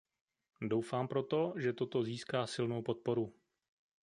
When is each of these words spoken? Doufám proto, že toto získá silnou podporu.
Doufám 0.61 1.07
proto, 1.07 1.53
že 1.57 1.73
toto 1.73 2.03
získá 2.03 2.47
silnou 2.47 2.81
podporu. 2.81 3.33